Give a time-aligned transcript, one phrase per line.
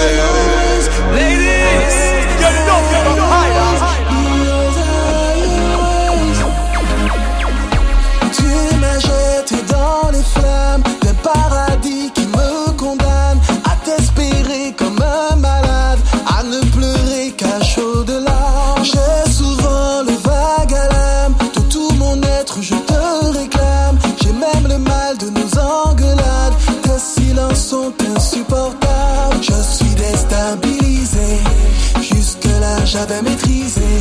[0.00, 0.39] baby.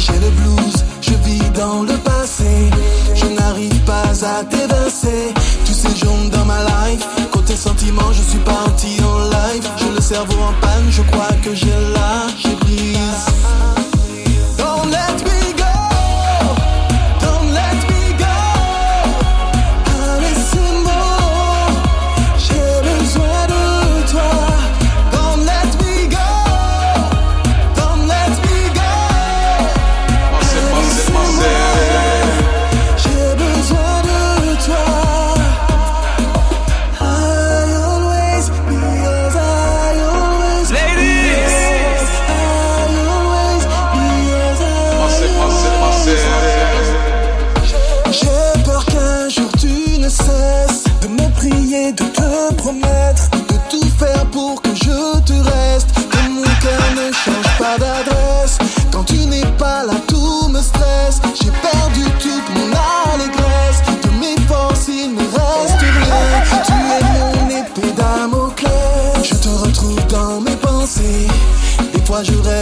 [0.09, 2.69] J'ai le blues, je vis dans le passé.
[3.15, 5.33] Je n'arrive pas à t'évincer.
[5.65, 9.67] Tous ces jours dans ma life, côté sentiment, je suis parti en live.
[9.77, 12.27] J'ai le cerveau en panne, je crois que j'ai là.
[12.41, 12.55] J'ai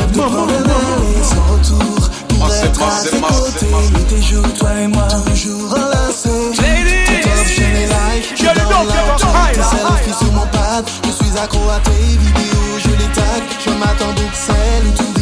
[0.05, 3.65] de sans retour pour être à côtés.
[3.65, 6.29] Nuit et jour, toi et moi, toujours enlacés.
[7.89, 9.63] Like, je donne la tête.
[9.63, 14.13] selfie sur mon pad, je suis accro à tes vidéos, je les tag, je m'attends
[14.13, 15.16] donc celle où tout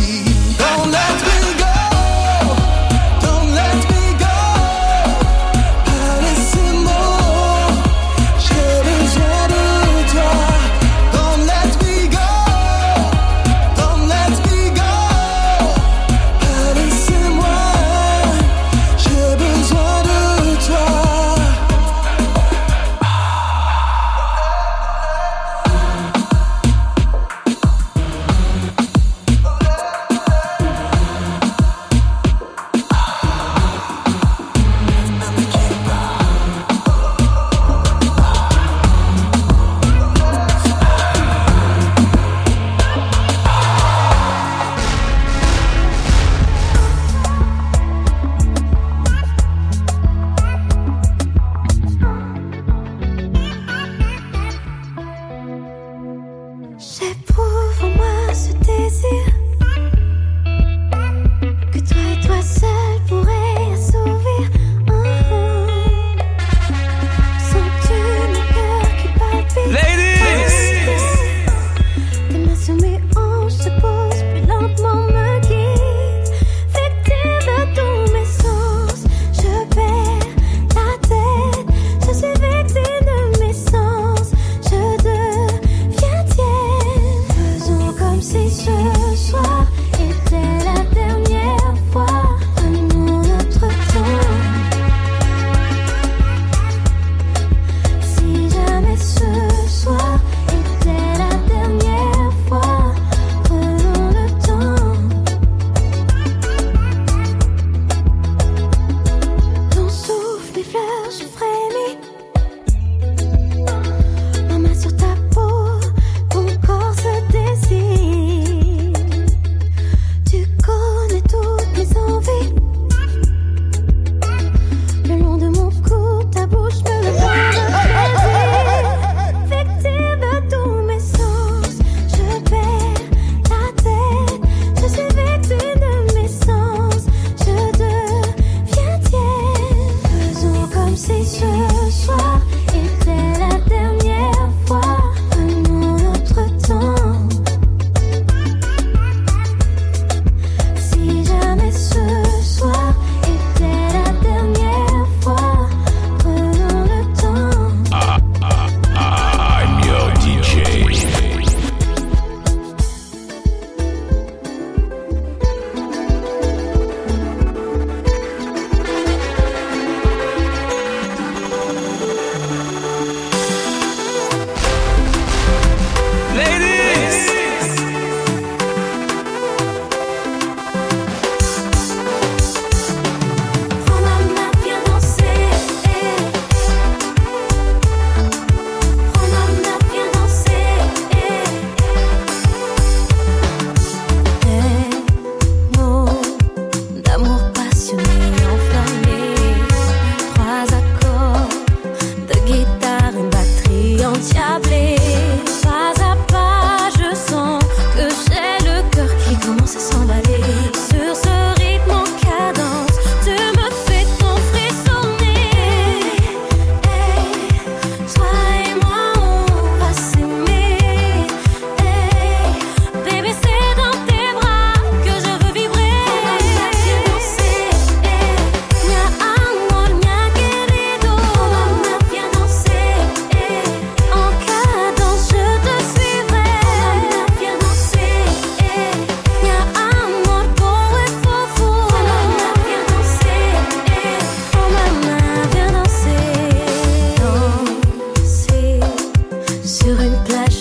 [57.22, 59.35] Éprouve en moi ce désir.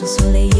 [0.06, 0.53] 所累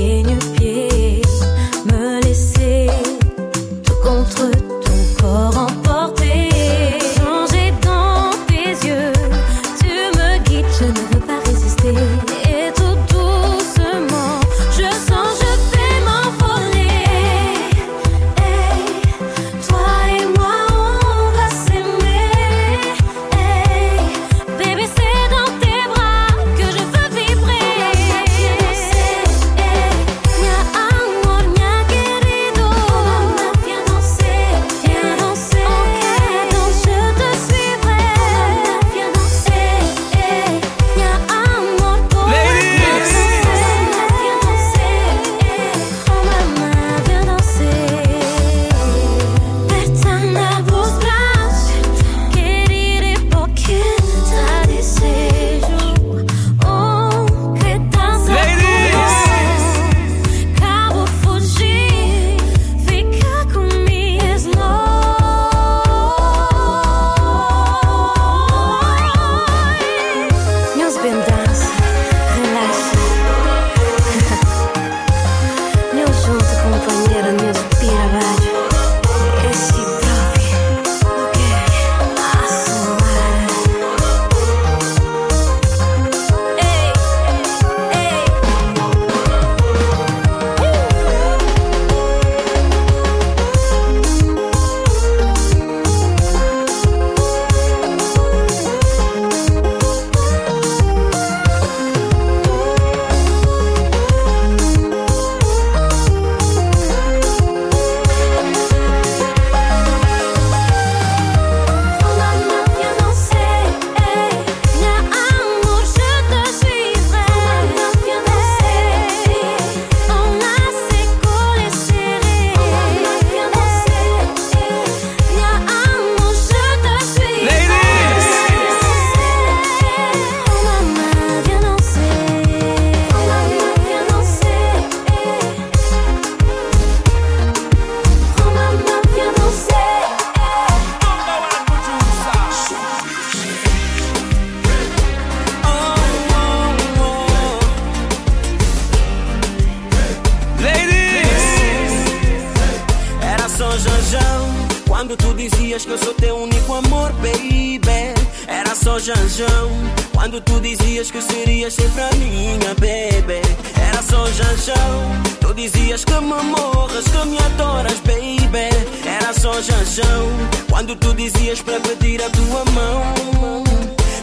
[155.75, 158.15] dizias que eu sou teu único amor, baby.
[158.47, 159.71] Era só janjão.
[160.13, 163.41] Quando tu dizias que serias sempre a minha, baby.
[163.77, 165.23] Era só janjão.
[165.41, 168.71] Tu dizias que me morras, que me adoras, baby.
[169.05, 170.29] Era só janjão.
[170.71, 173.65] Quando tu dizias para pedir a tua mão.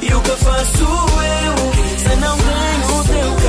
[0.02, 1.56] E o que faço eu
[1.98, 3.41] se não tenho o teu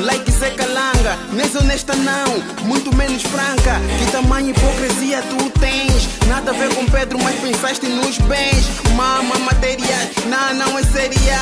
[0.00, 3.80] Like Zé Calanga, nem honesta não, muito menos franca.
[3.98, 6.08] Que tamanha hipocrisia tu tens?
[6.28, 8.66] Nada a ver com Pedro, mas pensaste nos bens.
[8.94, 11.38] Mama, matéria, não, não é seria.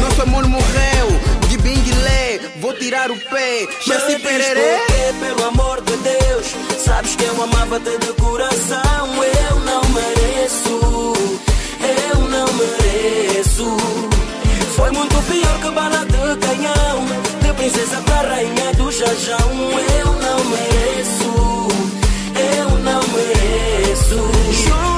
[0.00, 1.08] Nosso amor morreu,
[1.48, 3.66] de binguilé, vou tirar o pé.
[3.86, 4.78] Já se pererê.
[5.20, 9.08] Pelo amor de Deus, sabes que eu amava-te de coração.
[9.50, 11.12] Eu não mereço,
[12.12, 13.76] eu não mereço.
[14.76, 19.50] Foi muito pior que bala de canhão princesa pra rainha do jajão.
[19.98, 21.68] Eu não mereço,
[22.34, 24.93] eu não mereço.